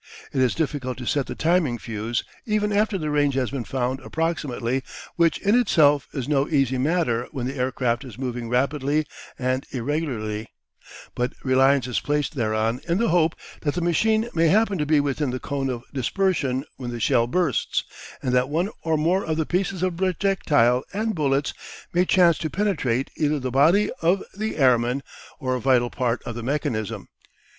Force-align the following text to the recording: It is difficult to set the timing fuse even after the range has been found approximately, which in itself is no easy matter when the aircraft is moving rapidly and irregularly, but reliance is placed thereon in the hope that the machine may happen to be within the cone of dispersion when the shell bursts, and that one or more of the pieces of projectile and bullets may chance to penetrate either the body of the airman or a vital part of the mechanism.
It 0.33 0.41
is 0.41 0.55
difficult 0.55 0.97
to 0.97 1.05
set 1.05 1.27
the 1.27 1.35
timing 1.35 1.77
fuse 1.77 2.23
even 2.47 2.71
after 2.73 2.97
the 2.97 3.11
range 3.11 3.35
has 3.35 3.51
been 3.51 3.65
found 3.65 3.99
approximately, 3.99 4.81
which 5.15 5.37
in 5.41 5.53
itself 5.53 6.07
is 6.11 6.27
no 6.27 6.49
easy 6.49 6.79
matter 6.79 7.27
when 7.29 7.45
the 7.45 7.53
aircraft 7.53 8.03
is 8.03 8.17
moving 8.17 8.49
rapidly 8.49 9.05
and 9.37 9.63
irregularly, 9.69 10.47
but 11.13 11.33
reliance 11.43 11.85
is 11.85 11.99
placed 11.99 12.33
thereon 12.33 12.81
in 12.87 12.97
the 12.97 13.09
hope 13.09 13.35
that 13.61 13.75
the 13.75 13.81
machine 13.81 14.27
may 14.33 14.47
happen 14.47 14.79
to 14.79 14.87
be 14.87 14.99
within 14.99 15.29
the 15.29 15.39
cone 15.39 15.69
of 15.69 15.83
dispersion 15.93 16.65
when 16.77 16.89
the 16.89 16.99
shell 16.99 17.27
bursts, 17.27 17.83
and 18.23 18.33
that 18.33 18.49
one 18.49 18.71
or 18.83 18.97
more 18.97 19.23
of 19.23 19.37
the 19.37 19.45
pieces 19.45 19.83
of 19.83 19.97
projectile 19.97 20.83
and 20.93 21.13
bullets 21.13 21.53
may 21.93 22.05
chance 22.05 22.39
to 22.39 22.49
penetrate 22.49 23.11
either 23.17 23.39
the 23.39 23.51
body 23.51 23.91
of 24.01 24.23
the 24.35 24.57
airman 24.57 25.03
or 25.39 25.53
a 25.53 25.61
vital 25.61 25.91
part 25.91 26.23
of 26.23 26.33
the 26.33 26.41
mechanism. 26.41 27.07